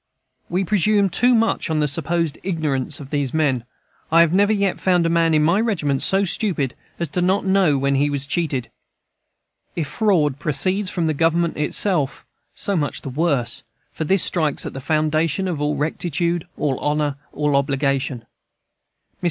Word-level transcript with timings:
We 0.49 0.63
presume 0.63 1.11
too 1.11 1.35
much 1.35 1.69
on 1.69 1.79
the 1.79 1.87
supposed 1.87 2.39
ignorance 2.41 2.99
of 2.99 3.11
these 3.11 3.35
men. 3.35 3.65
I 4.11 4.21
have 4.21 4.33
never 4.33 4.51
yet 4.51 4.79
found 4.79 5.05
a 5.05 5.09
man 5.11 5.35
in 5.35 5.43
my 5.43 5.61
regiment 5.61 6.01
so 6.01 6.25
stupid 6.25 6.73
as 6.97 7.15
not 7.15 7.43
to 7.43 7.47
know 7.49 7.77
when 7.77 7.93
he 7.93 8.09
was 8.09 8.25
cheated. 8.25 8.71
If 9.75 9.87
fraud 9.87 10.39
proceeds 10.39 10.89
from 10.89 11.05
Government 11.13 11.55
itself, 11.55 12.25
so 12.55 12.75
much 12.75 13.03
the 13.03 13.09
worse, 13.09 13.61
for 13.93 14.03
this 14.03 14.23
strikes 14.23 14.65
at 14.65 14.73
the 14.73 14.81
foundation 14.81 15.47
of 15.47 15.61
all 15.61 15.75
rectitude, 15.75 16.47
all 16.57 16.79
honor, 16.79 17.17
all 17.31 17.55
obligation. 17.55 18.21
Mr. 18.23 19.09